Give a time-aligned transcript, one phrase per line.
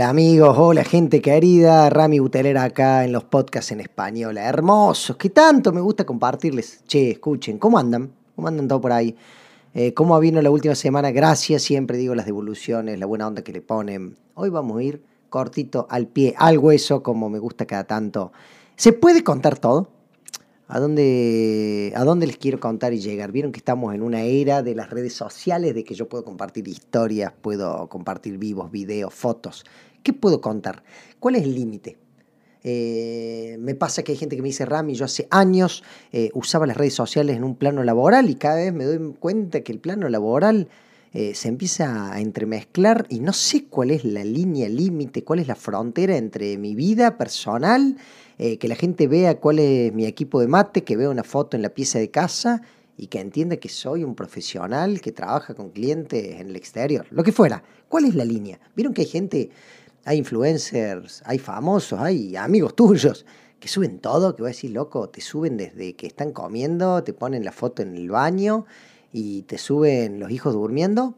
[0.00, 4.38] Hola amigos, hola gente querida, Rami Butelera acá en los podcasts en español.
[4.38, 6.82] Hermosos, que tanto me gusta compartirles.
[6.86, 8.10] Che, escuchen, ¿cómo andan?
[8.34, 9.14] ¿Cómo andan todo por ahí?
[9.74, 11.10] Eh, ¿Cómo vino la última semana?
[11.10, 14.16] Gracias, siempre digo las devoluciones, la buena onda que le ponen.
[14.36, 18.32] Hoy vamos a ir cortito al pie, al hueso, como me gusta cada tanto.
[18.76, 19.90] ¿Se puede contar todo?
[20.72, 23.32] ¿A dónde, ¿A dónde les quiero contar y llegar?
[23.32, 26.68] Vieron que estamos en una era de las redes sociales, de que yo puedo compartir
[26.68, 29.64] historias, puedo compartir vivos, videos, fotos.
[30.02, 30.82] ¿Qué puedo contar?
[31.18, 31.98] ¿Cuál es el límite?
[32.62, 36.66] Eh, me pasa que hay gente que me dice, Rami, yo hace años eh, usaba
[36.66, 39.78] las redes sociales en un plano laboral y cada vez me doy cuenta que el
[39.78, 40.68] plano laboral
[41.12, 45.48] eh, se empieza a entremezclar y no sé cuál es la línea límite, cuál es
[45.48, 47.96] la frontera entre mi vida personal,
[48.58, 51.62] que la gente vea cuál es mi equipo de mate, que vea una foto en
[51.62, 52.62] la pieza de casa
[52.96, 57.22] y que entienda que soy un profesional que trabaja con clientes en el exterior, lo
[57.22, 57.62] que fuera.
[57.86, 58.58] ¿Cuál es la línea?
[58.74, 59.50] Vieron que hay gente
[60.04, 63.26] hay influencers, hay famosos, hay amigos tuyos
[63.58, 67.12] que suben todo, que voy a decir, loco, te suben desde que están comiendo, te
[67.12, 68.64] ponen la foto en el baño
[69.12, 71.14] y te suben los hijos durmiendo.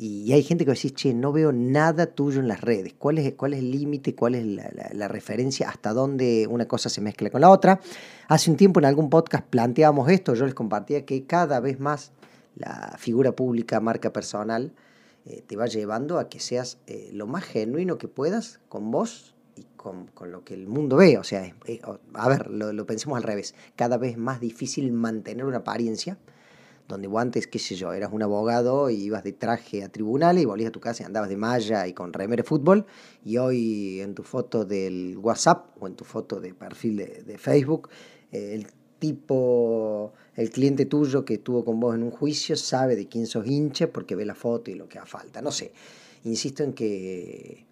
[0.00, 2.94] Y hay gente que va a decir, che, no veo nada tuyo en las redes.
[2.96, 4.14] ¿Cuál es, cuál es el límite?
[4.14, 5.68] ¿Cuál es la, referencia?
[5.68, 7.80] ¿Hasta dónde una cosa se mezcla con la otra?
[8.28, 10.34] Hace un tiempo en algún podcast planteábamos esto.
[10.34, 12.12] Yo les compartía que cada vez más
[12.54, 14.72] la figura pública, marca personal,
[15.28, 19.34] eh, te va llevando a que seas eh, lo más genuino que puedas con vos
[19.56, 21.18] y con, lo que el mundo ve.
[21.18, 21.54] O sea,
[22.14, 23.54] a ver, lo, pensemos al revés.
[23.76, 26.16] Cada vez más difícil mantener una apariencia
[26.88, 30.44] donde vos antes, qué sé yo, eras un abogado y ibas de traje a tribunales
[30.44, 32.86] y volvías a tu casa y andabas de malla y con remere fútbol,
[33.22, 37.90] y hoy en tu foto del WhatsApp o en tu foto de perfil de, Facebook,
[38.32, 38.66] eh, el
[38.98, 43.46] tipo, el cliente tuyo que estuvo con vos en un juicio sabe de quién sos
[43.46, 45.42] hincha porque ve la foto y lo que haga falta.
[45.42, 45.72] No sé,
[46.24, 47.66] insisto en que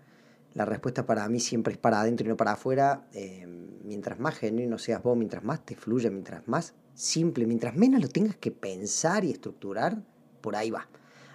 [0.55, 3.07] la respuesta para mí siempre es para adentro y no para afuera.
[3.13, 3.47] Eh,
[3.85, 8.09] mientras más genuino seas vos, mientras más te fluya, mientras más simple, mientras menos lo
[8.09, 10.03] tengas que pensar y estructurar,
[10.41, 10.89] por ahí va.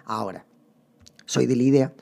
[0.04, 0.44] Ahora,
[1.24, 1.92] soy de la idea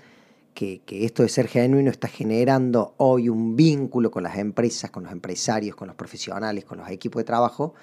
[0.60, 5.12] que, esto de ser genuino está generando hoy un vínculo con las empresas, con los
[5.12, 7.74] empresarios, con los profesionales, con los equipos de trabajo,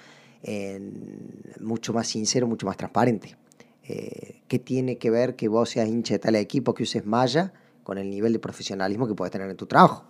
[1.60, 3.36] mucho más sincero, mucho más transparente.
[3.84, 7.52] Eh, ¿Qué tiene que ver que vos seas hincha de tal equipo, que uses malla,
[7.84, 10.04] con el nivel de profesionalismo que puedes tener en tu trabajo?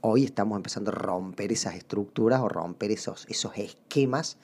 [0.00, 4.38] Hoy estamos empezando a romper esas estructuras o romper esos, esos esquemas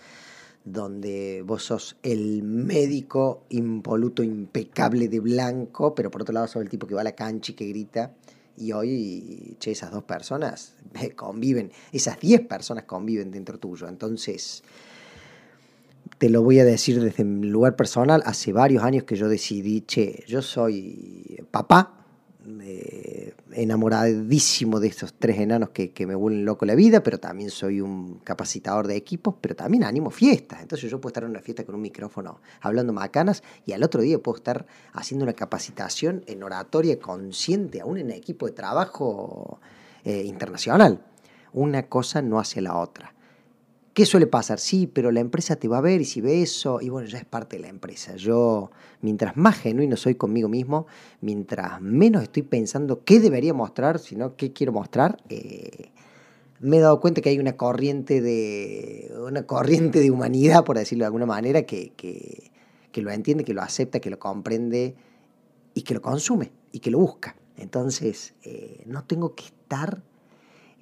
[0.65, 6.71] donde vos sos el médico impoluto, impecable de blanco, pero por otro lado sos el
[6.71, 8.15] tipo que va a la cancha y que grita.
[8.57, 10.75] Y hoy, che, esas dos personas
[11.17, 13.89] conviven, esas diez personas conviven dentro tuyo.
[13.89, 14.63] Entonces,
[16.19, 19.83] te lo voy a decir desde mi lugar personal, hace varios años que yo decidí,
[19.83, 22.07] che, yo soy papá,
[22.61, 23.03] eh,
[23.54, 28.20] enamoradísimo de estos tres enanos que, me vuelven loco la vida, pero también soy un
[28.25, 30.60] capacitador de equipos, pero también animo fiestas.
[30.62, 34.03] Entonces yo puedo estar en una fiesta con un micrófono hablando macanas y al otro
[34.03, 39.60] día puedo estar haciendo una capacitación en oratoria consciente, aún en equipo de trabajo
[40.04, 41.04] eh, internacional.
[41.53, 43.15] Una cosa no hace la otra.
[43.94, 44.59] ¿Qué suele pasar?
[44.59, 47.19] Sí, pero la empresa te va a ver y si ve eso, y bueno, ya
[47.19, 48.16] es parte de la empresa.
[48.16, 48.72] Yo,
[49.03, 50.88] mientras más genuino soy conmigo mismo,
[51.21, 55.93] mientras menos estoy pensando qué debería mostrar, sino qué quiero mostrar, eh,
[56.59, 61.04] me he dado cuenta que hay una corriente de, una corriente de humanidad, por decirlo
[61.04, 62.50] de alguna manera, que, que,
[62.91, 64.97] que lo entiende, que lo acepta, que lo comprende
[65.72, 67.37] y que lo consume y que lo busca.
[67.56, 70.03] Entonces, eh, no tengo que estar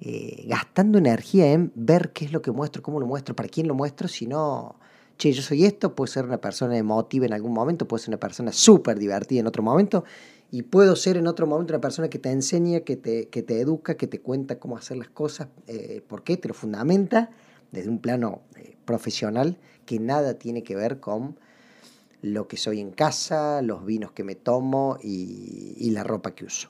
[0.01, 3.67] eh, gastando energía en ver qué es lo que muestro, cómo lo muestro, para quién
[3.67, 4.75] lo muestro, sino,
[5.17, 8.19] che, yo soy esto, puedo ser una persona emotiva en algún momento, puedo ser una
[8.19, 10.03] persona súper divertida en otro momento,
[10.51, 13.59] y puedo ser en otro momento una persona que te enseña, que te, que te
[13.59, 17.31] educa, que te cuenta cómo hacer las cosas, eh, por qué, te lo fundamenta
[17.71, 21.39] desde un plano eh, profesional que nada tiene que ver con
[22.21, 26.69] lo que soy en casa, los vinos que me tomo y la ropa que uso.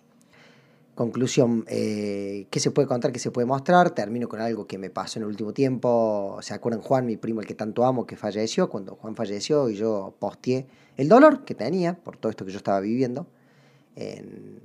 [0.95, 3.11] Conclusión, eh, ¿qué se puede contar?
[3.11, 3.95] ¿Qué se puede mostrar?
[3.95, 6.37] Termino con algo que me pasó en el último tiempo.
[6.41, 8.69] ¿Se acuerdan Juan, mi primo, el que tanto amo, que falleció?
[8.69, 12.57] Cuando Juan falleció y yo posteé el dolor que tenía por todo esto que yo
[12.57, 13.25] estaba viviendo,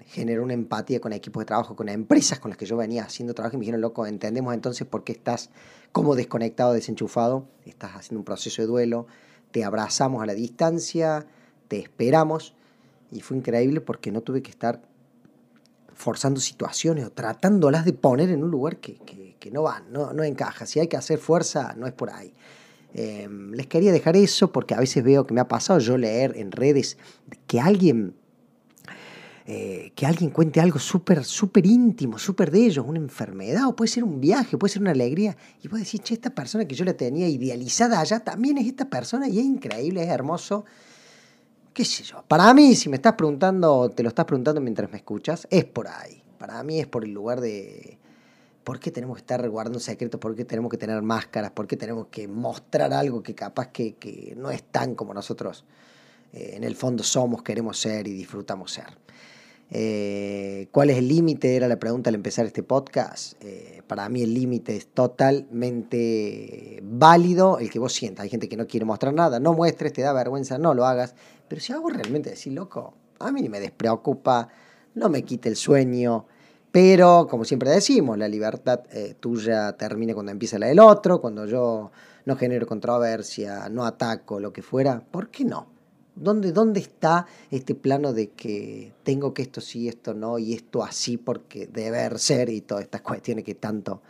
[0.06, 3.32] generó una empatía con equipos de trabajo, con empresas con las que yo venía haciendo
[3.34, 5.48] trabajo y me dijeron, loco, entendemos entonces por qué estás
[5.92, 9.06] como desconectado, desenchufado, estás haciendo un proceso de duelo,
[9.50, 11.26] te abrazamos a la distancia,
[11.68, 12.54] te esperamos
[13.10, 14.82] y fue increíble porque no tuve que estar
[15.98, 18.96] forzando situaciones o tratándolas de poner en un lugar que,
[19.50, 20.64] no va, no, no, encaja.
[20.64, 22.32] Si hay que hacer fuerza, no es por ahí.
[22.94, 26.34] Em, les quería dejar eso porque a veces veo que me ha pasado yo leer
[26.36, 26.98] en redes
[27.48, 28.14] que alguien
[29.46, 33.88] eh, que alguien cuente algo súper, súper íntimo, súper de ellos, una enfermedad, o puede
[33.88, 36.84] ser un viaje, puede ser una alegría, y vos decís, che, esta persona que yo
[36.84, 40.66] la tenía idealizada allá también es esta persona, y es increíble, es hermoso.
[41.78, 42.24] ¿Qué sé yo?
[42.26, 45.86] Para mí, si me estás preguntando, te lo estás preguntando mientras me escuchas, es por
[45.86, 46.24] ahí.
[46.36, 47.98] Para mí es por el lugar de,
[48.64, 50.18] ¿Por qué tenemos que estar guardando secretos?
[50.18, 51.52] ¿Por qué tenemos que tener máscaras?
[51.52, 55.64] ¿Por qué tenemos que mostrar algo que capaz que, que no es tan como nosotros
[56.32, 58.98] eh, en el fondo somos, queremos ser y disfrutamos ser?
[59.70, 61.54] Eh, ¿Cuál es el límite?
[61.54, 63.34] Era la pregunta al empezar este podcast.
[63.42, 68.24] Eh, para mí el límite es totalmente válido el que vos sientas.
[68.24, 71.14] Hay gente que no quiere mostrar nada, no muestres, te da vergüenza, no lo hagas.
[71.48, 74.48] Pero si hago realmente decir, loco, a mí me despreocupa,
[74.94, 76.26] no me quite el sueño.
[76.70, 81.46] Pero, como siempre decimos, la libertad eh, tuya termina cuando empieza la del otro, cuando
[81.46, 81.90] yo
[82.26, 85.00] no genero controversia, no ataco, lo que fuera.
[85.10, 85.66] ¿Por qué no?
[86.14, 90.82] ¿Dónde, ¿Dónde está este plano de que tengo que esto sí, esto no, y esto
[90.82, 94.02] así porque deber ser y todas estas cuestiones que tanto,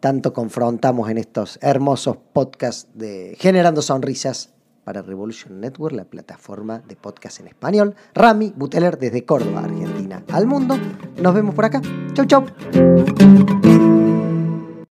[0.00, 4.55] tanto confrontamos en estos hermosos podcasts de Generando Sonrisas
[4.86, 7.96] para Revolution Network, la plataforma de podcast en español.
[8.14, 10.78] Rami Buteler desde Córdoba, Argentina, al mundo.
[11.20, 11.82] Nos vemos por acá.
[12.14, 13.65] Chau, chau.